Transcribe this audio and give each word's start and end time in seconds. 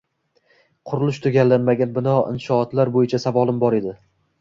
Qurilishi 0.91 1.21
tugallanmagan 1.27 1.95
bino 1.99 2.17
inshootlar 2.35 2.95
bo'yicha 2.99 3.25
savolim 3.29 3.65
bor 3.67 3.83
edi. 3.85 3.99